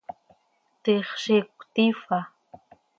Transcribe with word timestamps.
¿Tiix 0.83 1.07
ziic 1.23 1.47
cötiifa? 1.59 2.19